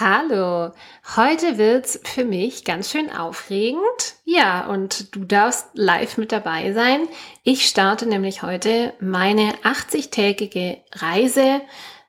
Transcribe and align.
Hallo, 0.00 0.70
heute 1.16 1.58
wird's 1.58 1.98
für 2.04 2.24
mich 2.24 2.64
ganz 2.64 2.88
schön 2.88 3.10
aufregend. 3.10 4.14
Ja, 4.24 4.68
und 4.68 5.12
du 5.16 5.24
darfst 5.24 5.70
live 5.72 6.18
mit 6.18 6.30
dabei 6.30 6.72
sein. 6.72 7.08
Ich 7.42 7.66
starte 7.66 8.06
nämlich 8.06 8.44
heute 8.44 8.94
meine 9.00 9.54
80-tägige 9.64 10.78
Reise, 10.92 11.62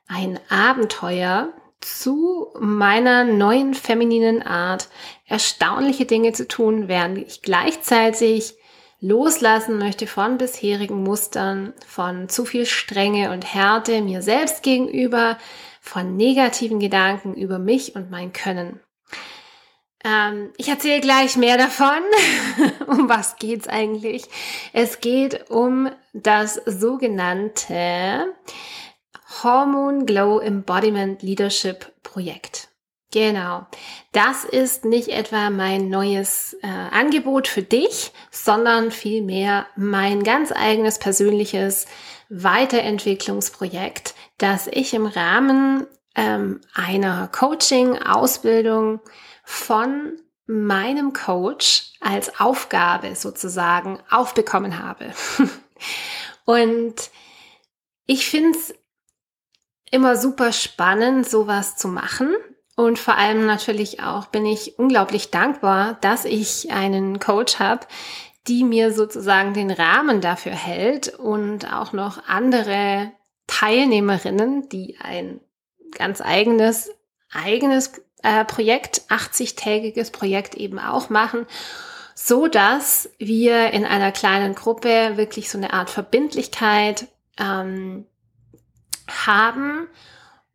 ein 0.06 0.38
Abenteuer 0.50 1.52
zu 1.80 2.52
meiner 2.60 3.24
neuen 3.24 3.74
femininen 3.74 4.44
Art, 4.44 4.88
erstaunliche 5.26 6.04
Dinge 6.06 6.32
zu 6.32 6.46
tun, 6.46 6.86
während 6.86 7.18
ich 7.18 7.42
gleichzeitig 7.42 8.54
loslassen 9.00 9.78
möchte 9.78 10.06
von 10.06 10.38
bisherigen 10.38 11.02
Mustern, 11.02 11.72
von 11.86 12.28
zu 12.28 12.44
viel 12.44 12.66
Strenge 12.66 13.32
und 13.32 13.54
Härte 13.54 14.02
mir 14.02 14.22
selbst 14.22 14.62
gegenüber, 14.62 15.38
von 15.80 16.16
negativen 16.16 16.78
Gedanken 16.78 17.34
über 17.34 17.58
mich 17.58 17.96
und 17.96 18.10
mein 18.10 18.32
Können. 18.32 18.80
Ähm, 20.04 20.52
ich 20.56 20.68
erzähle 20.68 21.00
gleich 21.00 21.36
mehr 21.36 21.58
davon. 21.58 22.02
um 22.86 23.08
was 23.08 23.36
geht's 23.36 23.68
eigentlich? 23.68 24.24
Es 24.72 25.00
geht 25.00 25.50
um 25.50 25.90
das 26.12 26.54
sogenannte 26.66 28.34
Hormone 29.42 30.04
Glow 30.04 30.40
Embodiment 30.40 31.22
Leadership 31.22 31.92
Projekt. 32.02 32.69
Genau. 33.12 33.66
Das 34.12 34.44
ist 34.44 34.84
nicht 34.84 35.08
etwa 35.08 35.50
mein 35.50 35.88
neues 35.88 36.56
äh, 36.62 36.68
Angebot 36.68 37.48
für 37.48 37.62
dich, 37.62 38.12
sondern 38.30 38.92
vielmehr 38.92 39.66
mein 39.76 40.22
ganz 40.22 40.52
eigenes 40.52 41.00
persönliches 41.00 41.86
Weiterentwicklungsprojekt, 42.28 44.14
das 44.38 44.68
ich 44.68 44.94
im 44.94 45.06
Rahmen 45.06 45.88
ähm, 46.14 46.60
einer 46.72 47.26
Coaching-Ausbildung 47.28 49.00
von 49.42 50.12
meinem 50.46 51.12
Coach 51.12 51.92
als 52.00 52.40
Aufgabe 52.40 53.16
sozusagen 53.16 53.98
aufbekommen 54.08 54.78
habe. 54.78 55.12
Und 56.44 57.10
ich 58.06 58.28
finde 58.28 58.56
es 58.58 58.74
immer 59.90 60.16
super 60.16 60.52
spannend, 60.52 61.28
sowas 61.28 61.76
zu 61.76 61.88
machen. 61.88 62.34
Und 62.80 62.98
vor 62.98 63.18
allem 63.18 63.44
natürlich 63.44 64.02
auch 64.02 64.28
bin 64.28 64.46
ich 64.46 64.78
unglaublich 64.78 65.30
dankbar, 65.30 65.98
dass 66.00 66.24
ich 66.24 66.72
einen 66.72 67.20
Coach 67.20 67.58
habe, 67.58 67.86
die 68.48 68.64
mir 68.64 68.94
sozusagen 68.94 69.52
den 69.52 69.70
Rahmen 69.70 70.22
dafür 70.22 70.54
hält 70.54 71.10
und 71.10 71.70
auch 71.70 71.92
noch 71.92 72.26
andere 72.26 73.12
Teilnehmerinnen, 73.46 74.70
die 74.70 74.96
ein 74.98 75.40
ganz 75.90 76.22
eigenes, 76.22 76.90
eigenes 77.30 78.00
äh, 78.22 78.46
Projekt, 78.46 79.02
80-tägiges 79.10 80.10
Projekt 80.10 80.54
eben 80.54 80.78
auch 80.78 81.10
machen, 81.10 81.44
so 82.14 82.46
dass 82.46 83.10
wir 83.18 83.74
in 83.74 83.84
einer 83.84 84.10
kleinen 84.10 84.54
Gruppe 84.54 85.18
wirklich 85.18 85.50
so 85.50 85.58
eine 85.58 85.74
Art 85.74 85.90
Verbindlichkeit 85.90 87.08
ähm, 87.38 88.06
haben 89.06 89.86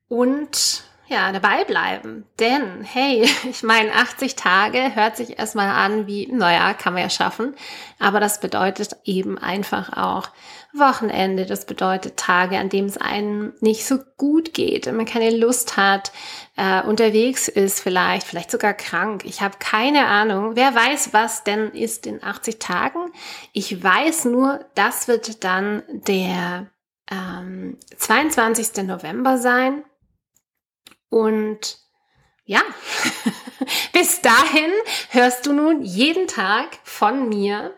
und 0.07 0.85
ja, 1.07 1.31
dabei 1.31 1.63
bleiben. 1.63 2.25
Denn, 2.39 2.83
hey, 2.83 3.29
ich 3.49 3.63
meine, 3.63 3.93
80 3.93 4.35
Tage 4.35 4.95
hört 4.95 5.17
sich 5.17 5.37
erstmal 5.37 5.69
an 5.69 6.07
wie, 6.07 6.27
naja, 6.31 6.73
kann 6.73 6.93
man 6.93 7.03
ja 7.03 7.09
schaffen. 7.09 7.55
Aber 7.99 8.19
das 8.19 8.39
bedeutet 8.39 8.95
eben 9.03 9.37
einfach 9.37 9.95
auch 9.95 10.29
Wochenende. 10.73 11.45
Das 11.45 11.65
bedeutet 11.65 12.17
Tage, 12.17 12.57
an 12.57 12.69
denen 12.69 12.89
es 12.89 12.97
einem 12.97 13.53
nicht 13.61 13.85
so 13.85 13.99
gut 14.17 14.53
geht, 14.53 14.87
wenn 14.87 14.97
man 14.97 15.05
keine 15.05 15.35
Lust 15.35 15.77
hat, 15.77 16.11
äh, 16.57 16.81
unterwegs 16.81 17.47
ist 17.47 17.81
vielleicht, 17.81 18.27
vielleicht 18.27 18.51
sogar 18.51 18.73
krank. 18.73 19.23
Ich 19.25 19.41
habe 19.41 19.55
keine 19.59 20.07
Ahnung. 20.07 20.55
Wer 20.55 20.73
weiß, 20.75 21.13
was 21.13 21.43
denn 21.43 21.69
ist 21.71 22.07
in 22.07 22.23
80 22.23 22.59
Tagen? 22.59 23.11
Ich 23.53 23.83
weiß 23.83 24.25
nur, 24.25 24.65
das 24.75 25.07
wird 25.07 25.43
dann 25.43 25.83
der 25.87 26.67
ähm, 27.11 27.77
22. 27.97 28.83
November 28.83 29.37
sein 29.37 29.83
und 31.09 31.79
ja, 32.45 32.61
bis 33.93 34.21
dahin 34.21 34.71
hörst 35.09 35.45
du 35.45 35.53
nun 35.53 35.81
jeden 35.81 36.27
Tag 36.27 36.77
von 36.83 37.29
mir 37.29 37.73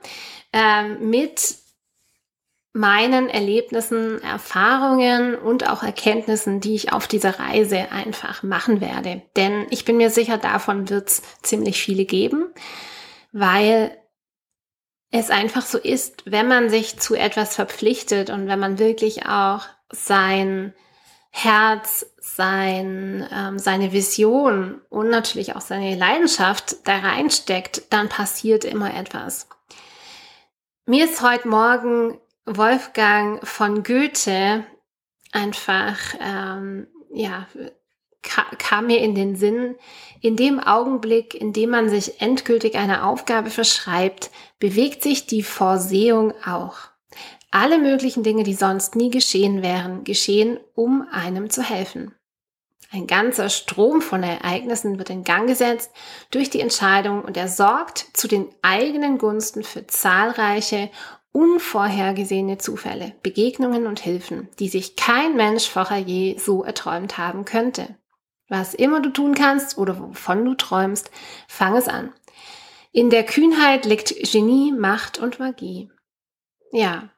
ähm, 0.51 1.09
mit 1.09 1.57
meinen 2.73 3.27
Erlebnissen, 3.27 4.21
Erfahrungen 4.21 5.35
und 5.35 5.67
auch 5.67 5.83
Erkenntnissen, 5.83 6.59
die 6.59 6.75
ich 6.75 6.93
auf 6.93 7.07
dieser 7.07 7.39
Reise 7.39 7.91
einfach 7.91 8.43
machen 8.43 8.81
werde. 8.81 9.23
Denn 9.35 9.65
ich 9.71 9.83
bin 9.83 9.97
mir 9.97 10.09
sicher, 10.09 10.37
davon 10.37 10.89
wird 10.89 11.09
es 11.09 11.21
ziemlich 11.41 11.81
viele 11.81 12.05
geben, 12.05 12.53
weil 13.31 13.97
es 15.11 15.29
einfach 15.29 15.65
so 15.65 15.77
ist, 15.77 16.23
wenn 16.25 16.47
man 16.47 16.69
sich 16.69 16.99
zu 16.99 17.15
etwas 17.15 17.55
verpflichtet 17.55 18.29
und 18.29 18.47
wenn 18.47 18.59
man 18.59 18.77
wirklich 18.77 19.25
auch 19.25 19.65
sein 19.89 20.73
Herz, 21.31 22.05
sein, 22.35 23.27
ähm, 23.31 23.59
seine 23.59 23.93
Vision 23.93 24.81
und 24.89 25.09
natürlich 25.09 25.55
auch 25.55 25.61
seine 25.61 25.95
Leidenschaft 25.95 26.87
da 26.87 26.97
reinsteckt, 26.97 27.83
dann 27.91 28.09
passiert 28.09 28.65
immer 28.65 28.93
etwas. 28.93 29.47
Mir 30.85 31.05
ist 31.05 31.21
heute 31.21 31.47
Morgen 31.47 32.17
Wolfgang 32.45 33.45
von 33.45 33.83
Goethe 33.83 34.65
einfach, 35.31 35.97
ähm, 36.21 36.87
ja, 37.13 37.47
kam 38.21 38.87
mir 38.87 38.99
in 38.99 39.15
den 39.15 39.35
Sinn, 39.35 39.75
in 40.21 40.35
dem 40.35 40.59
Augenblick, 40.59 41.33
in 41.33 41.53
dem 41.53 41.69
man 41.69 41.89
sich 41.89 42.21
endgültig 42.21 42.75
einer 42.75 43.05
Aufgabe 43.07 43.49
verschreibt, 43.49 44.31
bewegt 44.59 45.03
sich 45.03 45.27
die 45.27 45.43
Vorsehung 45.43 46.33
auch. 46.45 46.77
Alle 47.51 47.77
möglichen 47.79 48.23
Dinge, 48.23 48.43
die 48.43 48.53
sonst 48.53 48.95
nie 48.95 49.09
geschehen 49.09 49.61
wären, 49.61 50.03
geschehen, 50.03 50.59
um 50.75 51.07
einem 51.11 51.49
zu 51.49 51.63
helfen. 51.63 52.13
Ein 52.91 53.07
ganzer 53.07 53.49
Strom 53.49 54.01
von 54.01 54.23
Ereignissen 54.23 54.97
wird 54.97 55.09
in 55.09 55.23
Gang 55.23 55.47
gesetzt 55.47 55.91
durch 56.31 56.49
die 56.49 56.61
Entscheidung 56.61 57.21
und 57.21 57.35
er 57.35 57.49
sorgt 57.49 58.05
zu 58.13 58.27
den 58.27 58.47
eigenen 58.61 59.17
Gunsten 59.17 59.63
für 59.63 59.87
zahlreiche 59.87 60.89
unvorhergesehene 61.33 62.57
Zufälle, 62.57 63.13
Begegnungen 63.21 63.87
und 63.87 63.99
Hilfen, 63.99 64.49
die 64.59 64.69
sich 64.69 64.95
kein 64.95 65.35
Mensch 65.35 65.69
vorher 65.69 65.99
je 65.99 66.37
so 66.37 66.63
erträumt 66.63 67.17
haben 67.17 67.45
könnte. 67.45 67.95
Was 68.47 68.73
immer 68.73 69.01
du 69.01 69.09
tun 69.09 69.35
kannst 69.35 69.77
oder 69.77 69.99
wovon 69.99 70.45
du 70.45 70.55
träumst, 70.55 71.11
fang 71.47 71.75
es 71.75 71.87
an. 71.87 72.13
In 72.91 73.09
der 73.09 73.25
Kühnheit 73.25 73.85
liegt 73.85 74.15
Genie, 74.31 74.71
Macht 74.71 75.19
und 75.19 75.39
Magie. 75.39 75.91
Ja, 76.71 77.09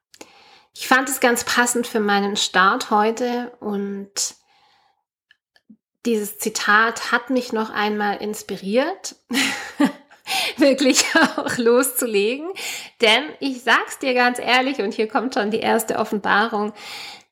ich 0.74 0.88
fand 0.88 1.09
es 1.09 1.19
ganz 1.19 1.44
passend 1.44 1.88
für 1.88 2.00
meinen 2.00 2.38
Start 2.38 2.91
heute 2.91 3.52
und 3.59 4.12
dieses 6.06 6.40
Zitat 6.40 7.12
hat 7.12 7.30
mich 7.30 7.52
noch 7.52 7.69
einmal 7.69 8.18
inspiriert, 8.18 9.16
wirklich 10.57 11.06
auch 11.16 11.57
loszulegen. 11.57 12.47
Denn 13.02 13.24
ich 13.40 13.63
sag's 13.63 14.00
dir 14.00 14.13
ganz 14.13 14.40
ehrlich, 14.40 14.80
und 14.80 14.94
hier 14.94 15.07
kommt 15.07 15.34
schon 15.34 15.52
die 15.52 15.59
erste 15.59 15.97
Offenbarung. 15.97 16.74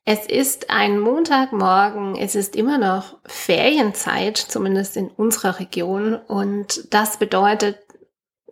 Es 0.04 0.26
ist 0.26 0.70
ein 0.70 0.98
Montagmorgen, 0.98 2.16
es 2.16 2.34
ist 2.34 2.56
immer 2.56 2.78
noch 2.78 3.16
Ferienzeit, 3.26 4.36
zumindest 4.38 4.96
in 4.96 5.08
unserer 5.08 5.58
Region. 5.58 6.14
Und 6.14 6.92
das 6.92 7.18
bedeutet, 7.18 7.78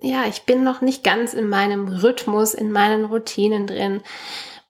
ja, 0.00 0.24
ich 0.26 0.42
bin 0.42 0.64
noch 0.64 0.80
nicht 0.80 1.02
ganz 1.02 1.34
in 1.34 1.48
meinem 1.48 1.88
Rhythmus, 1.88 2.52
in 2.52 2.72
meinen 2.72 3.06
Routinen 3.06 3.66
drin 3.66 4.02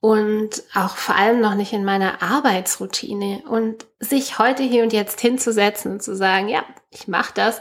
und 0.00 0.62
auch 0.74 0.96
vor 0.96 1.16
allem 1.16 1.40
noch 1.40 1.54
nicht 1.54 1.72
in 1.72 1.84
meiner 1.84 2.22
Arbeitsroutine. 2.22 3.42
Und 3.48 3.86
sich 3.98 4.38
heute 4.38 4.62
hier 4.62 4.82
und 4.82 4.92
jetzt 4.92 5.20
hinzusetzen 5.20 5.92
und 5.92 6.02
zu 6.02 6.14
sagen, 6.14 6.48
ja, 6.48 6.64
ich 6.90 7.08
mache 7.08 7.32
das, 7.34 7.60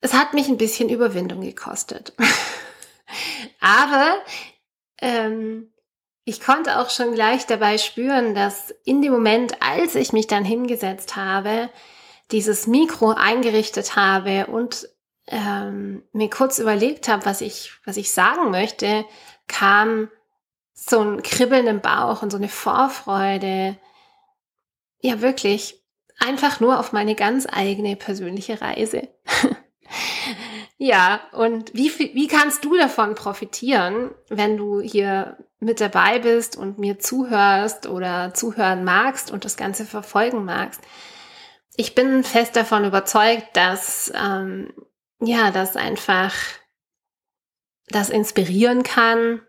es 0.00 0.14
hat 0.14 0.34
mich 0.34 0.48
ein 0.48 0.56
bisschen 0.56 0.88
Überwindung 0.88 1.42
gekostet. 1.42 2.14
Aber 3.60 4.16
ähm, 5.00 5.72
ich 6.24 6.40
konnte 6.40 6.78
auch 6.78 6.90
schon 6.90 7.14
gleich 7.14 7.46
dabei 7.46 7.76
spüren, 7.78 8.34
dass 8.34 8.74
in 8.84 9.02
dem 9.02 9.12
Moment, 9.12 9.62
als 9.62 9.94
ich 9.94 10.12
mich 10.12 10.26
dann 10.26 10.44
hingesetzt 10.44 11.16
habe, 11.16 11.70
dieses 12.30 12.66
Mikro 12.66 13.10
eingerichtet 13.10 13.96
habe 13.96 14.46
und 14.46 14.88
ähm, 15.26 16.02
mir 16.12 16.30
kurz 16.30 16.58
überlegt 16.58 17.08
habe, 17.08 17.26
was 17.26 17.40
ich, 17.40 17.72
was 17.84 17.96
ich 17.96 18.12
sagen 18.12 18.50
möchte, 18.50 19.04
kam 19.48 20.08
so 20.88 21.00
ein 21.00 21.22
Kribbeln 21.22 21.66
im 21.66 21.80
Bauch 21.80 22.22
und 22.22 22.30
so 22.30 22.36
eine 22.36 22.48
Vorfreude. 22.48 23.76
Ja, 25.00 25.20
wirklich. 25.20 25.82
Einfach 26.18 26.60
nur 26.60 26.78
auf 26.78 26.92
meine 26.92 27.14
ganz 27.14 27.46
eigene 27.50 27.96
persönliche 27.96 28.60
Reise. 28.60 29.08
ja, 30.78 31.20
und 31.32 31.72
wie, 31.74 31.90
wie 31.98 32.26
kannst 32.26 32.64
du 32.64 32.76
davon 32.76 33.14
profitieren, 33.14 34.10
wenn 34.28 34.56
du 34.56 34.80
hier 34.80 35.38
mit 35.60 35.80
dabei 35.80 36.18
bist 36.18 36.56
und 36.56 36.78
mir 36.78 36.98
zuhörst 36.98 37.86
oder 37.86 38.34
zuhören 38.34 38.84
magst 38.84 39.30
und 39.30 39.44
das 39.44 39.56
Ganze 39.56 39.84
verfolgen 39.84 40.44
magst? 40.44 40.80
ich 41.80 41.94
bin 41.94 42.24
fest 42.24 42.56
davon 42.56 42.84
überzeugt, 42.84 43.56
dass 43.56 44.12
ähm, 44.14 44.70
ja, 45.18 45.50
das 45.50 45.76
einfach 45.76 46.34
das 47.88 48.10
inspirieren 48.10 48.82
kann. 48.82 49.40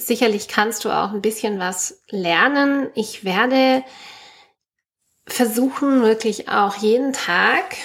Sicherlich 0.00 0.48
kannst 0.48 0.84
du 0.84 0.90
auch 0.90 1.12
ein 1.12 1.20
bisschen 1.20 1.58
was 1.58 2.02
lernen. 2.08 2.90
Ich 2.94 3.24
werde 3.24 3.84
versuchen, 5.26 6.02
wirklich 6.02 6.48
auch 6.48 6.76
jeden 6.76 7.12
Tag, 7.12 7.76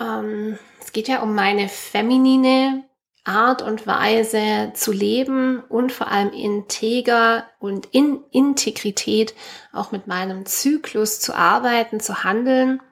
ähm, 0.00 0.58
es 0.80 0.92
geht 0.92 1.08
ja 1.08 1.22
um 1.22 1.34
meine 1.34 1.68
feminine 1.68 2.84
Art 3.24 3.62
und 3.62 3.86
Weise 3.86 4.72
zu 4.74 4.92
leben 4.92 5.64
und 5.64 5.92
vor 5.92 6.08
allem 6.08 6.32
integer 6.32 7.48
und 7.58 7.86
in 7.86 8.22
Integrität 8.30 9.34
auch 9.72 9.92
mit 9.92 10.06
meinem 10.06 10.46
Zyklus 10.46 11.20
zu 11.20 11.34
arbeiten, 11.34 12.00
zu 12.00 12.22
handeln. 12.22 12.82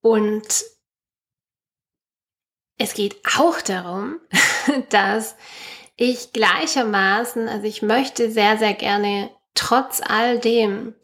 Und 0.00 0.64
es 2.78 2.94
geht 2.94 3.20
auch 3.38 3.60
darum, 3.60 4.20
dass 4.90 5.36
ich 5.98 6.32
gleichermaßen, 6.32 7.48
also 7.48 7.66
ich 7.66 7.82
möchte 7.82 8.30
sehr, 8.30 8.56
sehr 8.56 8.72
gerne 8.72 9.30
trotz 9.54 10.00
all 10.00 10.38
dem 10.38 10.94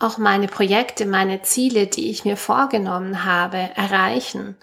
auch 0.00 0.18
meine 0.18 0.48
Projekte, 0.48 1.06
meine 1.06 1.40
Ziele, 1.42 1.86
die 1.86 2.10
ich 2.10 2.24
mir 2.24 2.36
vorgenommen 2.36 3.24
habe, 3.24 3.56
erreichen. 3.56 4.58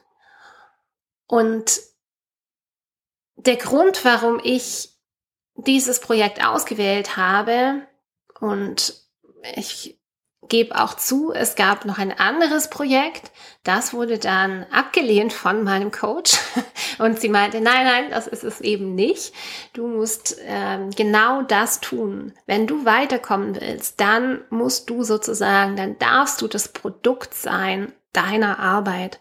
Und 1.26 1.80
der 3.38 3.56
Grund, 3.56 4.04
warum 4.04 4.40
ich 4.44 4.90
dieses 5.56 6.02
Projekt 6.02 6.46
ausgewählt 6.46 7.16
habe, 7.16 7.88
und 8.42 8.96
ich 9.56 10.01
gebe 10.50 10.80
auch 10.80 10.96
zu, 10.96 11.32
es 11.34 11.56
gab 11.56 11.86
noch 11.86 11.98
ein 11.98 12.18
anderes 12.18 12.70
Projekt, 12.70 13.32
das 13.64 13.94
wurde 13.94 14.18
dann 14.18 14.66
abgelehnt 14.72 15.34
von 15.34 15.64
meinem 15.64 15.92
Coach 15.92 16.38
und 16.98 17.20
sie 17.20 17.30
meinte, 17.30 17.62
nein, 17.62 17.86
nein, 17.86 18.10
das 18.10 18.28
ist 18.28 18.44
es 18.44 18.60
eben 18.60 18.96
nicht. 18.96 19.34
Du 19.74 19.88
musst 19.88 20.38
ähm, 20.46 20.90
genau 20.92 21.44
das 21.44 21.80
tun. 21.80 22.34
Wenn 22.48 22.66
du 22.66 22.86
weiterkommen 22.86 23.56
willst, 23.60 24.02
dann 24.02 24.42
musst 24.50 24.90
du 24.90 25.04
sozusagen, 25.04 25.76
dann 25.76 26.00
darfst 26.00 26.42
du 26.42 26.48
das 26.48 26.70
Produkt 26.70 27.36
sein 27.36 27.94
deiner 28.12 28.60
Arbeit. 28.60 29.20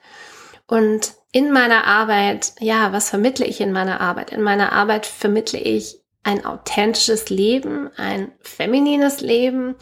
Und 0.66 1.14
in 1.32 1.52
meiner 1.52 1.84
Arbeit, 1.84 2.54
ja, 2.60 2.92
was 2.92 3.10
vermittle 3.10 3.46
ich 3.46 3.60
in 3.60 3.72
meiner 3.72 4.00
Arbeit? 4.00 4.32
In 4.32 4.42
meiner 4.42 4.72
Arbeit 4.72 5.06
vermittle 5.06 5.60
ich 5.60 6.00
ein 6.22 6.44
authentisches 6.44 7.30
Leben, 7.30 7.90
ein 7.96 8.32
feminines 8.40 9.20
Leben 9.20 9.76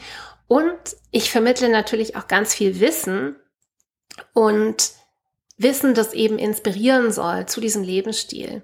und 0.49 0.97
ich 1.11 1.31
vermittle 1.31 1.69
natürlich 1.69 2.17
auch 2.17 2.27
ganz 2.27 2.55
viel 2.55 2.81
Wissen 2.81 3.37
und 4.33 4.91
Wissen, 5.59 5.95
das 5.95 6.15
eben 6.15 6.39
inspirieren 6.39 7.13
soll 7.13 7.47
zu 7.47 7.61
diesem 7.61 7.83
Lebensstil. 7.83 8.63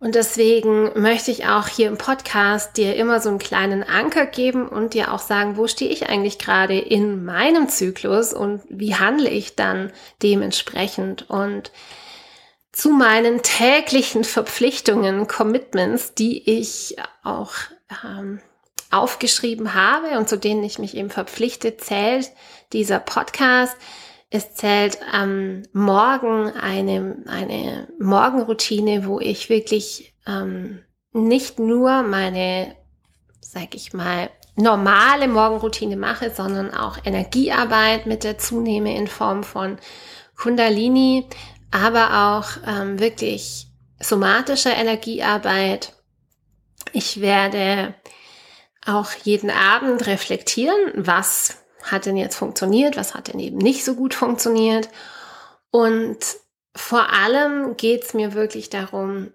Und 0.00 0.14
deswegen 0.14 0.98
möchte 0.98 1.30
ich 1.30 1.46
auch 1.46 1.68
hier 1.68 1.86
im 1.86 1.98
Podcast 1.98 2.78
dir 2.78 2.96
immer 2.96 3.20
so 3.20 3.28
einen 3.28 3.38
kleinen 3.38 3.82
Anker 3.82 4.24
geben 4.24 4.66
und 4.66 4.94
dir 4.94 5.12
auch 5.12 5.18
sagen, 5.18 5.58
wo 5.58 5.66
stehe 5.66 5.90
ich 5.90 6.08
eigentlich 6.08 6.38
gerade 6.38 6.78
in 6.78 7.22
meinem 7.22 7.68
Zyklus 7.68 8.32
und 8.32 8.62
wie 8.70 8.94
handle 8.94 9.28
ich 9.28 9.56
dann 9.56 9.92
dementsprechend 10.22 11.28
und 11.28 11.70
zu 12.72 12.90
meinen 12.90 13.42
täglichen 13.42 14.24
Verpflichtungen, 14.24 15.28
Commitments, 15.28 16.14
die 16.14 16.50
ich 16.50 16.96
auch 17.22 17.52
ähm, 18.02 18.40
aufgeschrieben 18.90 19.74
habe 19.74 20.18
und 20.18 20.28
zu 20.28 20.36
denen 20.36 20.64
ich 20.64 20.78
mich 20.78 20.96
eben 20.96 21.10
verpflichte, 21.10 21.76
zählt 21.76 22.30
dieser 22.72 22.98
Podcast. 22.98 23.76
Es 24.30 24.54
zählt 24.54 24.98
am 25.12 25.62
Morgen 25.72 26.50
eine, 26.52 27.24
eine 27.26 27.88
Morgenroutine, 27.98 29.06
wo 29.06 29.20
ich 29.20 29.48
wirklich 29.48 30.14
ähm, 30.26 30.80
nicht 31.12 31.58
nur 31.58 32.02
meine, 32.02 32.76
sag 33.40 33.74
ich 33.74 33.92
mal, 33.92 34.30
normale 34.56 35.26
Morgenroutine 35.28 35.96
mache, 35.96 36.30
sondern 36.30 36.72
auch 36.72 36.98
Energiearbeit 37.04 38.06
mit 38.06 38.24
dazu 38.24 38.60
nehme 38.60 38.94
in 38.96 39.08
Form 39.08 39.42
von 39.42 39.78
Kundalini, 40.36 41.26
aber 41.70 42.36
auch 42.36 42.48
ähm, 42.66 42.98
wirklich 42.98 43.68
somatischer 44.00 44.74
Energiearbeit. 44.74 45.92
Ich 46.92 47.20
werde 47.20 47.94
auch 48.86 49.12
jeden 49.12 49.50
Abend 49.50 50.06
reflektieren, 50.06 50.92
was 50.94 51.58
hat 51.82 52.06
denn 52.06 52.16
jetzt 52.16 52.36
funktioniert, 52.36 52.96
was 52.96 53.14
hat 53.14 53.28
denn 53.28 53.40
eben 53.40 53.58
nicht 53.58 53.84
so 53.84 53.94
gut 53.94 54.14
funktioniert. 54.14 54.88
Und 55.70 56.18
vor 56.74 57.12
allem 57.12 57.76
geht 57.76 58.04
es 58.04 58.14
mir 58.14 58.34
wirklich 58.34 58.70
darum, 58.70 59.32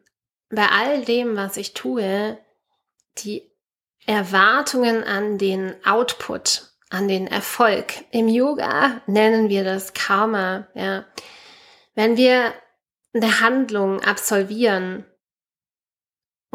bei 0.50 0.68
all 0.70 1.04
dem, 1.04 1.36
was 1.36 1.58
ich 1.58 1.74
tue, 1.74 2.38
die 3.20 3.50
Erwartungen 4.06 5.04
an 5.04 5.38
den 5.38 5.76
Output, 5.86 6.70
an 6.90 7.08
den 7.08 7.28
Erfolg. 7.28 7.94
Im 8.12 8.28
Yoga 8.28 9.02
nennen 9.08 9.50
wir 9.50 9.64
das 9.64 9.94
Karma. 9.94 10.68
Ja. 10.76 11.06
Wenn 11.96 12.18
wir 12.18 12.54
eine 13.14 13.42
Handlung 13.42 14.02
absolvieren, 14.02 15.06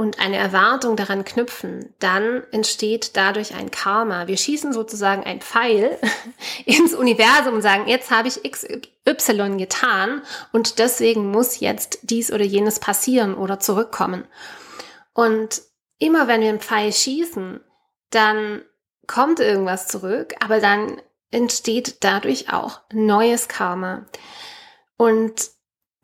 und 0.00 0.18
eine 0.18 0.38
Erwartung 0.38 0.96
daran 0.96 1.26
knüpfen, 1.26 1.92
dann 1.98 2.42
entsteht 2.52 3.18
dadurch 3.18 3.54
ein 3.54 3.70
Karma. 3.70 4.28
Wir 4.28 4.38
schießen 4.38 4.72
sozusagen 4.72 5.24
ein 5.24 5.42
Pfeil 5.42 5.98
ins 6.64 6.94
Universum 6.94 7.56
und 7.56 7.60
sagen, 7.60 7.86
jetzt 7.86 8.10
habe 8.10 8.26
ich 8.26 8.40
XY 8.50 9.58
getan 9.58 10.22
und 10.52 10.78
deswegen 10.78 11.30
muss 11.30 11.60
jetzt 11.60 11.98
dies 12.00 12.32
oder 12.32 12.44
jenes 12.44 12.78
passieren 12.78 13.34
oder 13.34 13.60
zurückkommen. 13.60 14.24
Und 15.12 15.60
immer 15.98 16.28
wenn 16.28 16.40
wir 16.40 16.48
einen 16.48 16.60
Pfeil 16.60 16.94
schießen, 16.94 17.60
dann 18.08 18.62
kommt 19.06 19.38
irgendwas 19.38 19.86
zurück, 19.88 20.34
aber 20.40 20.60
dann 20.60 21.02
entsteht 21.30 22.02
dadurch 22.04 22.50
auch 22.50 22.80
neues 22.90 23.48
Karma. 23.48 24.06
Und 24.96 25.50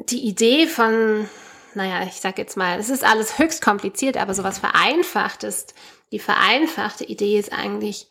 die 0.01 0.27
Idee 0.27 0.67
von 0.67 1.31
naja, 1.77 2.03
ich 2.05 2.21
sag 2.21 2.39
jetzt 2.39 2.57
mal, 2.57 2.79
es 2.79 2.91
ist 2.91 3.05
alles 3.05 3.39
höchst 3.39 3.63
kompliziert, 3.63 4.17
aber 4.17 4.35
sowas 4.35 4.59
vereinfacht 4.59 5.45
ist, 5.45 5.75
die 6.11 6.19
vereinfachte 6.19 7.05
Idee 7.05 7.39
ist 7.39 7.53
eigentlich, 7.53 8.11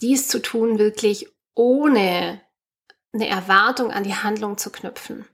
dies 0.00 0.28
zu 0.28 0.40
tun 0.40 0.78
wirklich 0.78 1.28
ohne 1.54 2.40
eine 3.12 3.28
Erwartung 3.28 3.90
an 3.90 4.04
die 4.04 4.14
Handlung 4.14 4.58
zu 4.58 4.70
knüpfen. 4.70 5.26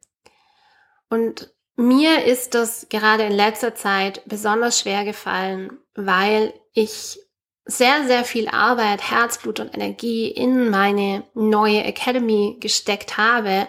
Und 1.11 1.53
mir 1.75 2.25
ist 2.25 2.55
das 2.55 2.89
gerade 2.89 3.25
in 3.25 3.33
letzter 3.33 3.75
Zeit 3.75 4.23
besonders 4.27 4.81
schwer 4.81 5.05
gefallen, 5.05 5.79
weil 5.95 6.55
ich 6.73 7.19
sehr, 7.65 8.07
sehr 8.07 8.25
viel 8.25 8.49
Arbeit, 8.49 9.11
Herzblut 9.11 9.61
und 9.61 9.75
Energie 9.75 10.29
in 10.29 10.71
meine 10.71 11.25
neue 11.35 11.83
Academy 11.83 12.57
gesteckt 12.61 13.19
habe 13.19 13.69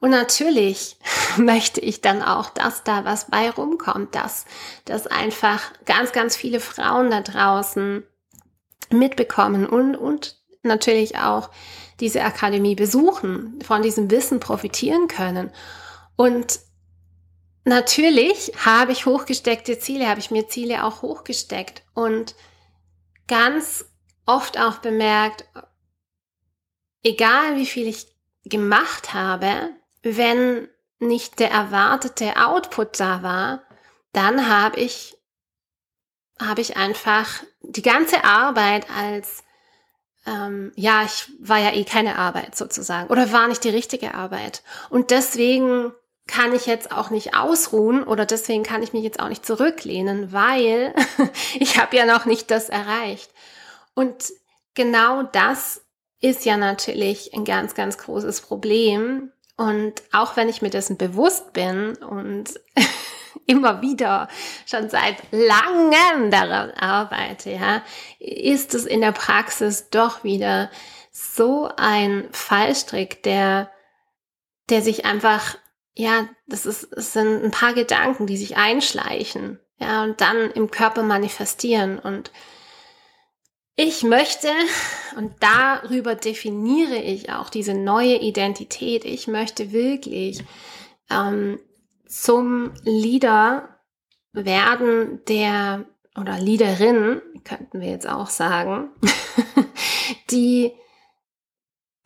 und 0.00 0.10
natürlich 0.10 0.96
möchte 1.36 1.80
ich 1.80 2.00
dann 2.00 2.22
auch, 2.22 2.50
dass 2.50 2.82
da 2.82 3.04
was 3.04 3.30
bei 3.30 3.50
rumkommt, 3.50 4.14
dass, 4.14 4.46
dass 4.86 5.06
einfach 5.06 5.60
ganz, 5.84 6.12
ganz 6.12 6.36
viele 6.36 6.60
Frauen 6.60 7.10
da 7.10 7.20
draußen 7.20 8.02
mitbekommen 8.90 9.66
und, 9.66 9.94
und 9.94 10.36
natürlich 10.62 11.16
auch 11.18 11.50
diese 12.00 12.22
Akademie 12.22 12.74
besuchen, 12.74 13.60
von 13.62 13.82
diesem 13.82 14.10
Wissen 14.10 14.40
profitieren 14.40 15.06
können. 15.06 15.50
Und 16.16 16.60
natürlich 17.64 18.52
habe 18.64 18.92
ich 18.92 19.06
hochgesteckte 19.06 19.78
Ziele, 19.78 20.08
habe 20.08 20.20
ich 20.20 20.30
mir 20.30 20.48
Ziele 20.48 20.84
auch 20.84 21.02
hochgesteckt 21.02 21.82
und 21.94 22.34
ganz 23.28 23.84
oft 24.26 24.58
auch 24.58 24.78
bemerkt, 24.78 25.44
egal 27.02 27.56
wie 27.56 27.66
viel 27.66 27.86
ich 27.86 28.06
gemacht 28.44 29.12
habe, 29.12 29.70
wenn 30.02 30.68
nicht 30.98 31.38
der 31.38 31.50
erwartete 31.50 32.36
Output 32.36 33.00
da 33.00 33.22
war, 33.22 33.62
dann 34.12 34.48
habe 34.48 34.80
ich, 34.80 35.16
habe 36.38 36.60
ich 36.60 36.76
einfach 36.76 37.42
die 37.62 37.82
ganze 37.82 38.24
Arbeit 38.24 38.86
als, 38.90 39.44
ähm, 40.26 40.72
ja, 40.76 41.04
ich 41.04 41.30
war 41.38 41.58
ja 41.58 41.72
eh 41.72 41.84
keine 41.84 42.16
Arbeit 42.16 42.56
sozusagen 42.56 43.08
oder 43.08 43.32
war 43.32 43.48
nicht 43.48 43.64
die 43.64 43.70
richtige 43.70 44.14
Arbeit. 44.14 44.62
Und 44.90 45.10
deswegen 45.10 45.92
kann 46.26 46.54
ich 46.54 46.66
jetzt 46.66 46.92
auch 46.92 47.10
nicht 47.10 47.34
ausruhen 47.34 48.04
oder 48.04 48.24
deswegen 48.24 48.62
kann 48.62 48.82
ich 48.82 48.92
mich 48.92 49.02
jetzt 49.02 49.20
auch 49.20 49.28
nicht 49.28 49.44
zurücklehnen, 49.44 50.32
weil 50.32 50.94
ich 51.58 51.78
habe 51.78 51.96
ja 51.96 52.06
noch 52.06 52.24
nicht 52.24 52.50
das 52.50 52.68
erreicht. 52.68 53.32
Und 53.94 54.32
genau 54.74 55.24
das 55.24 55.82
ist 56.20 56.44
ja 56.44 56.56
natürlich 56.56 57.34
ein 57.34 57.44
ganz, 57.44 57.74
ganz 57.74 57.98
großes 57.98 58.42
Problem, 58.42 59.32
und 59.60 60.02
auch 60.10 60.36
wenn 60.36 60.48
ich 60.48 60.62
mir 60.62 60.70
dessen 60.70 60.96
bewusst 60.96 61.52
bin 61.52 61.94
und 61.96 62.58
immer 63.46 63.82
wieder 63.82 64.28
schon 64.64 64.88
seit 64.88 65.16
langem 65.32 66.30
daran 66.30 66.70
arbeite, 66.70 67.50
ja, 67.50 67.82
ist 68.18 68.72
es 68.74 68.86
in 68.86 69.02
der 69.02 69.12
Praxis 69.12 69.90
doch 69.90 70.24
wieder 70.24 70.70
so 71.12 71.68
ein 71.76 72.26
Fallstrick, 72.32 73.22
der, 73.22 73.70
der 74.70 74.80
sich 74.80 75.04
einfach, 75.04 75.58
ja, 75.92 76.26
das 76.46 76.64
ist, 76.64 76.90
es 76.94 77.12
sind 77.12 77.44
ein 77.44 77.50
paar 77.50 77.74
Gedanken, 77.74 78.26
die 78.26 78.38
sich 78.38 78.56
einschleichen, 78.56 79.60
ja, 79.76 80.04
und 80.04 80.22
dann 80.22 80.50
im 80.52 80.70
Körper 80.70 81.02
manifestieren. 81.02 81.98
Und 81.98 82.32
ich 83.82 84.02
möchte, 84.02 84.48
und 85.16 85.32
darüber 85.40 86.14
definiere 86.14 86.96
ich 86.96 87.32
auch 87.32 87.48
diese 87.48 87.72
neue 87.72 88.16
Identität, 88.16 89.06
ich 89.06 89.26
möchte 89.26 89.72
wirklich 89.72 90.44
ähm, 91.08 91.58
zum 92.06 92.72
Leader 92.84 93.80
werden, 94.32 95.22
der 95.28 95.86
oder 96.18 96.38
Leaderin, 96.38 97.22
könnten 97.44 97.80
wir 97.80 97.88
jetzt 97.88 98.06
auch 98.06 98.28
sagen, 98.28 98.90
die, 100.30 100.72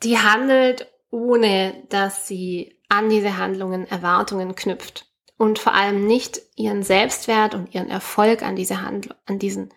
die 0.05 0.19
handelt, 0.19 0.87
ohne 1.11 1.87
dass 1.89 2.29
sie 2.29 2.81
an 2.89 3.09
diese 3.09 3.37
Handlungen 3.37 3.89
Erwartungen 3.89 4.55
knüpft. 4.55 5.07
Und 5.39 5.59
vor 5.59 5.75
allem 5.75 6.07
nicht 6.07 6.41
ihren 6.55 6.85
Selbstwert 6.85 7.57
und 7.57 7.75
ihren 7.75 7.91
Erfolg 7.91 8.43
an 8.45 8.55
diese 8.55 8.83
Handl 8.83 9.13
an 9.27 9.41
diesen 9.41 9.71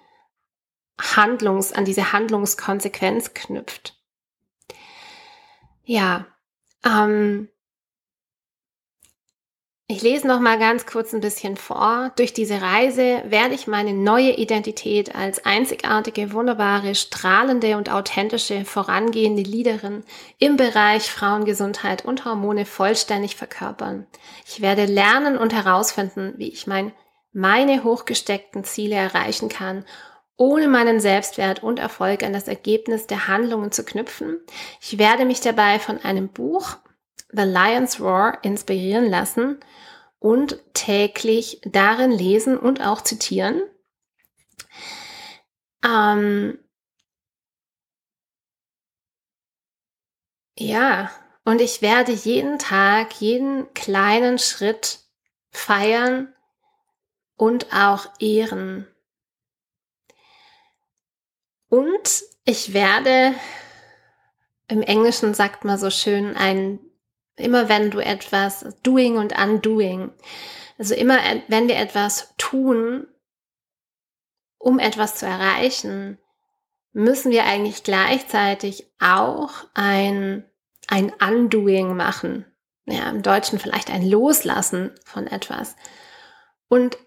Handlungs, 1.00 1.74
an 1.74 1.86
diese 1.86 2.12
Handlungskonsequenz 2.12 3.34
knüpft. 3.34 3.96
Ja, 5.84 6.25
ähm, 6.84 7.50
ich 9.89 10.01
lese 10.01 10.27
noch 10.27 10.42
mal 10.42 10.60
ganz 10.60 10.86
kurz 10.86 11.13
ein 11.13 11.22
bisschen 11.22 11.56
vor. 11.56 12.12
Durch 12.18 12.34
diese 12.34 12.62
Reise 12.62 13.24
werde 13.25 13.56
ich 13.56 13.68
meine 13.68 13.94
neue 13.94 14.32
Identität 14.32 15.16
als 15.16 15.46
einzigartige, 15.46 16.34
wunderbare, 16.34 16.94
strahlende 16.94 17.77
und 17.77 17.89
authentische, 17.89 18.66
vorangehende 18.66 19.44
Leaderin 19.44 20.04
im 20.39 20.58
Bereich 20.58 21.10
Frauengesundheit 21.10 22.04
und 22.04 22.25
Hormone 22.25 22.66
vollständig 22.66 23.38
verkörpern. 23.38 24.08
Ich 24.46 24.60
werde 24.60 24.84
lernen 24.84 25.38
und 25.38 25.54
herausfinden, 25.54 26.34
wie 26.36 26.50
ich 26.50 26.68
mein, 26.68 26.92
meine 27.32 27.86
hochgesteckten 27.86 28.66
Ziele 28.66 28.96
erreichen 28.96 29.48
kann 29.48 29.86
ohne 30.38 30.67
meinen 30.67 31.00
Selbstwert 31.00 31.63
und 31.63 31.79
Erfolg 31.79 32.24
an 32.24 32.32
das 32.32 32.48
Ergebnis 32.48 33.08
der 33.08 33.27
Handlungen 33.27 33.72
zu 33.72 33.84
knüpfen. 33.84 34.39
Ich 34.79 34.98
werde 34.98 35.25
mich 35.25 35.41
dabei 35.41 35.79
von 35.79 36.00
einem 36.00 36.29
Buch 36.29 36.77
The 37.32 37.44
Lion's 37.44 38.00
Roar 38.00 38.38
inspirieren 38.44 39.10
lassen 39.10 39.60
und 40.20 40.60
täglich 40.74 41.60
darin 41.65 42.12
lesen 42.12 42.58
und 42.58 42.82
auch 42.82 43.01
zitieren. 43.01 43.62
Ähm 45.84 46.60
ja, 50.58 51.12
und 51.46 51.62
ich 51.62 51.82
werde 51.82 52.12
jeden 52.12 52.60
Tag, 52.60 53.13
jeden 53.20 53.74
kleinen 53.74 54.38
Schritt 54.38 55.00
feiern 55.50 56.34
und 57.36 57.74
auch 57.74 58.08
ehren. 58.20 58.88
Und 61.70 62.24
ich 62.46 62.74
werde, 62.74 63.34
im 64.68 64.82
Englischen 64.82 65.34
sagt 65.34 65.66
man 65.66 65.78
so 65.78 65.90
schön, 65.90 66.36
ein, 66.36 66.80
immer 67.36 67.70
wenn 67.70 67.92
du 67.92 68.00
etwas, 68.00 68.66
doing 68.84 69.18
und 69.18 69.38
undoing, 69.38 70.12
also 70.78 70.94
immer 70.94 71.18
wenn 71.48 71.68
wir 71.68 71.78
etwas 71.78 72.34
tun, 72.38 73.08
um 74.58 74.80
etwas 74.80 75.16
zu 75.16 75.26
erreichen, 75.26 76.18
müssen 76.94 77.32
wir 77.32 77.46
eigentlich 77.46 77.84
gleichzeitig 77.84 78.92
auch 79.00 79.52
ein, 79.74 80.46
ein 80.88 81.12
Undoing 81.14 81.96
machen. 81.96 82.46
Ja, 82.86 83.10
im 83.10 83.22
Deutschen 83.22 83.60
vielleicht 83.60 83.90
ein 83.92 84.10
Loslassen 84.10 84.96
von 85.04 85.28
etwas. 85.28 85.76
Und 86.70 86.98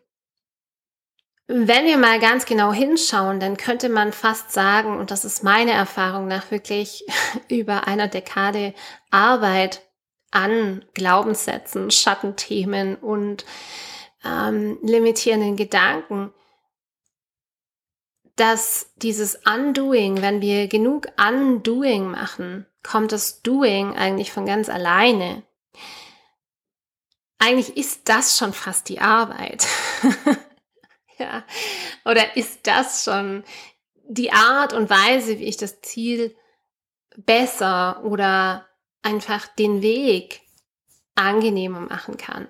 wenn 1.52 1.84
wir 1.84 1.98
mal 1.98 2.20
ganz 2.20 2.46
genau 2.46 2.72
hinschauen, 2.72 3.40
dann 3.40 3.56
könnte 3.56 3.88
man 3.88 4.12
fast 4.12 4.52
sagen, 4.52 4.96
und 4.98 5.10
das 5.10 5.24
ist 5.24 5.42
meine 5.42 5.72
Erfahrung 5.72 6.28
nach 6.28 6.52
wirklich 6.52 7.04
über 7.48 7.88
einer 7.88 8.06
Dekade 8.06 8.72
Arbeit 9.10 9.82
an 10.30 10.84
Glaubenssätzen, 10.94 11.90
Schattenthemen 11.90 12.94
und 12.94 13.44
ähm, 14.24 14.78
limitierenden 14.82 15.56
Gedanken, 15.56 16.32
dass 18.36 18.92
dieses 18.96 19.40
Undoing, 19.44 20.22
wenn 20.22 20.40
wir 20.40 20.68
genug 20.68 21.08
Undoing 21.18 22.12
machen, 22.12 22.64
kommt 22.84 23.10
das 23.10 23.42
Doing 23.42 23.96
eigentlich 23.96 24.30
von 24.30 24.46
ganz 24.46 24.68
alleine. 24.68 25.42
Eigentlich 27.40 27.76
ist 27.76 28.08
das 28.08 28.38
schon 28.38 28.52
fast 28.52 28.88
die 28.88 29.00
Arbeit. 29.00 29.66
Ja. 31.20 31.44
Oder 32.06 32.36
ist 32.36 32.66
das 32.66 33.04
schon 33.04 33.44
die 34.08 34.32
Art 34.32 34.72
und 34.72 34.88
Weise, 34.88 35.38
wie 35.38 35.44
ich 35.44 35.58
das 35.58 35.82
Ziel 35.82 36.34
besser 37.16 38.02
oder 38.04 38.66
einfach 39.02 39.46
den 39.46 39.82
Weg 39.82 40.40
angenehmer 41.14 41.80
machen 41.80 42.16
kann? 42.16 42.48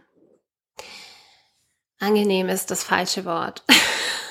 Angenehm 1.99 2.49
ist 2.49 2.71
das 2.71 2.85
falsche 2.85 3.25
Wort. 3.25 3.65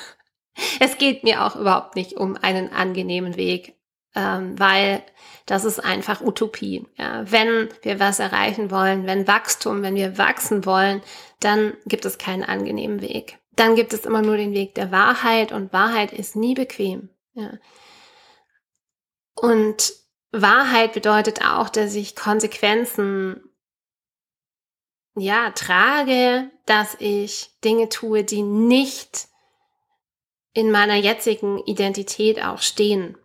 es 0.79 0.97
geht 0.97 1.23
mir 1.23 1.43
auch 1.45 1.55
überhaupt 1.57 1.95
nicht 1.95 2.13
um 2.13 2.37
einen 2.37 2.71
angenehmen 2.71 3.35
Weg, 3.35 3.75
ähm, 4.15 4.57
weil 4.57 5.03
das 5.45 5.65
ist 5.65 5.83
einfach 5.83 6.21
Utopie. 6.21 6.87
Ja. 6.95 7.29
Wenn 7.29 7.69
wir 7.81 7.99
was 7.99 8.19
erreichen 8.19 8.71
wollen, 8.71 9.05
wenn 9.05 9.27
Wachstum, 9.27 9.83
wenn 9.83 9.95
wir 9.95 10.17
wachsen 10.17 10.65
wollen, 10.65 11.01
dann 11.41 11.73
gibt 11.85 12.05
es 12.05 12.17
keinen 12.17 12.43
angenehmen 12.43 13.01
Weg 13.01 13.38
dann 13.59 13.75
gibt 13.75 13.93
es 13.93 14.05
immer 14.05 14.21
nur 14.21 14.37
den 14.37 14.53
Weg 14.53 14.75
der 14.75 14.91
Wahrheit 14.91 15.51
und 15.51 15.73
Wahrheit 15.73 16.13
ist 16.13 16.35
nie 16.35 16.53
bequem. 16.53 17.09
Ja. 17.33 17.51
Und 19.35 19.93
Wahrheit 20.31 20.93
bedeutet 20.93 21.43
auch, 21.43 21.69
dass 21.69 21.95
ich 21.95 22.15
Konsequenzen 22.15 23.43
ja 25.15 25.51
trage, 25.51 26.49
dass 26.65 26.95
ich 26.99 27.49
Dinge 27.63 27.89
tue, 27.89 28.23
die 28.23 28.43
nicht 28.43 29.27
in 30.53 30.71
meiner 30.71 30.95
jetzigen 30.95 31.59
Identität 31.65 32.43
auch 32.43 32.61
stehen. 32.61 33.17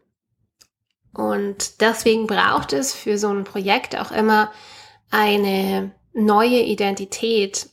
Und 1.13 1.81
deswegen 1.81 2.27
braucht 2.27 2.73
es 2.73 2.93
für 2.93 3.19
so 3.19 3.29
ein 3.29 3.45
Projekt 3.45 3.97
auch 3.97 4.11
immer 4.11 4.53
eine 5.11 5.95
neue 6.13 6.61
Identität. 6.61 7.69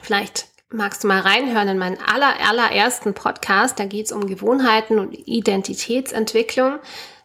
Vielleicht 0.00 0.47
magst 0.70 1.02
du 1.02 1.08
mal 1.08 1.20
reinhören 1.20 1.68
in 1.68 1.78
meinen 1.78 1.98
aller, 2.00 2.34
allerersten 2.46 3.14
Podcast. 3.14 3.78
Da 3.78 3.84
geht 3.84 4.06
es 4.06 4.12
um 4.12 4.26
Gewohnheiten 4.26 4.98
und 4.98 5.12
Identitätsentwicklung. 5.12 6.78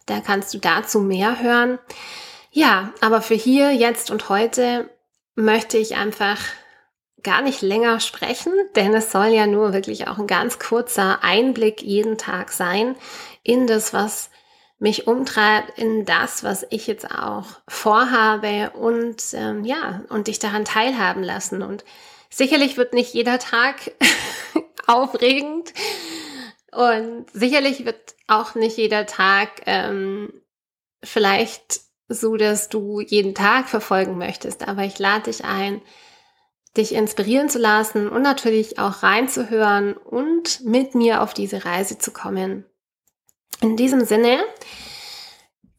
Da 0.06 0.20
kannst 0.20 0.54
du 0.54 0.58
dazu 0.58 1.00
mehr 1.00 1.42
hören. 1.42 1.78
Ja, 2.50 2.92
aber 3.00 3.20
für 3.20 3.34
hier, 3.34 3.72
jetzt 3.72 4.10
und 4.10 4.28
heute 4.28 4.88
möchte 5.34 5.76
ich 5.76 5.96
einfach 5.96 6.38
gar 7.22 7.42
nicht 7.42 7.62
länger 7.62 8.00
sprechen, 8.00 8.52
denn 8.76 8.94
es 8.94 9.10
soll 9.10 9.28
ja 9.28 9.46
nur 9.46 9.72
wirklich 9.72 10.08
auch 10.08 10.18
ein 10.18 10.26
ganz 10.26 10.58
kurzer 10.58 11.24
Einblick 11.24 11.82
jeden 11.82 12.18
Tag 12.18 12.52
sein 12.52 12.96
in 13.42 13.66
das, 13.66 13.92
was 13.92 14.30
mich 14.78 15.06
umtreibt, 15.06 15.78
in 15.78 16.04
das, 16.04 16.44
was 16.44 16.66
ich 16.70 16.86
jetzt 16.86 17.10
auch 17.10 17.46
vorhabe 17.66 18.70
und 18.74 19.22
ähm, 19.32 19.64
ja, 19.64 20.02
und 20.10 20.26
dich 20.26 20.38
daran 20.38 20.64
teilhaben 20.64 21.22
lassen. 21.22 21.62
Und 21.62 21.84
Sicherlich 22.34 22.76
wird 22.76 22.94
nicht 22.94 23.14
jeder 23.14 23.38
Tag 23.38 23.92
aufregend 24.88 25.72
und 26.72 27.26
sicherlich 27.32 27.84
wird 27.84 28.16
auch 28.26 28.56
nicht 28.56 28.76
jeder 28.76 29.06
Tag 29.06 29.62
ähm, 29.66 30.42
vielleicht 31.04 31.82
so, 32.08 32.36
dass 32.36 32.68
du 32.68 33.00
jeden 33.00 33.36
Tag 33.36 33.68
verfolgen 33.68 34.18
möchtest. 34.18 34.66
Aber 34.66 34.82
ich 34.82 34.98
lade 34.98 35.30
dich 35.30 35.44
ein, 35.44 35.80
dich 36.76 36.92
inspirieren 36.92 37.48
zu 37.48 37.60
lassen 37.60 38.08
und 38.08 38.22
natürlich 38.22 38.80
auch 38.80 39.04
reinzuhören 39.04 39.96
und 39.96 40.64
mit 40.64 40.96
mir 40.96 41.22
auf 41.22 41.34
diese 41.34 41.64
Reise 41.64 41.98
zu 41.98 42.12
kommen. 42.12 42.64
In 43.60 43.76
diesem 43.76 44.04
Sinne, 44.04 44.42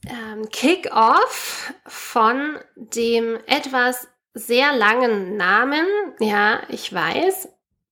ähm, 0.07 0.47
Kick-off 0.51 1.74
von 1.85 2.57
dem 2.77 3.39
etwas 3.45 4.07
sehr 4.36 4.75
langen 4.75 5.38
Namen. 5.38 5.86
Ja, 6.20 6.62
ich 6.70 6.94
weiß. 6.94 7.50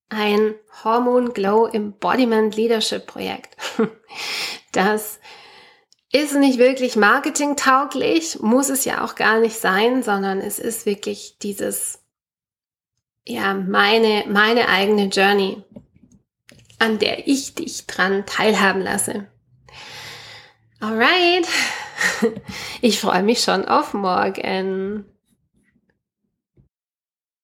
Ein 0.09 0.53
Hormone 0.83 1.31
Glow 1.31 1.65
Embodiment 1.65 2.55
Leadership 2.55 3.07
Projekt. 3.07 3.57
Das 4.71 5.19
ist 6.11 6.33
nicht 6.33 6.57
wirklich 6.57 6.95
marketingtauglich, 6.95 8.39
muss 8.39 8.69
es 8.69 8.85
ja 8.85 9.05
auch 9.05 9.13
gar 9.13 9.39
nicht 9.39 9.55
sein, 9.55 10.01
sondern 10.01 10.39
es 10.39 10.57
ist 10.57 10.87
wirklich 10.87 11.37
dieses, 11.43 11.99
ja, 13.23 13.53
meine, 13.53 14.23
meine 14.27 14.67
eigene 14.67 15.05
Journey, 15.09 15.63
an 16.79 16.97
der 16.97 17.27
ich 17.27 17.53
dich 17.53 17.85
dran 17.85 18.25
teilhaben 18.25 18.81
lasse. 18.81 19.27
Alright. 20.79 21.47
Ich 22.81 22.99
freue 22.99 23.23
mich 23.23 23.41
schon 23.41 23.65
auf 23.65 23.93
morgen. 23.93 25.05